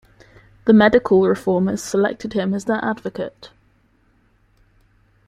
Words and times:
The 0.65 0.73
medical 0.73 1.27
reformers 1.27 1.83
selected 1.83 2.33
him 2.33 2.55
as 2.55 2.65
their 2.65 2.83
advocate. 2.83 3.51